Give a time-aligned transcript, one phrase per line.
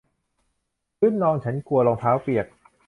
[0.97, 2.45] พื้นนอง ฉันกลัวรองเท้าเปียก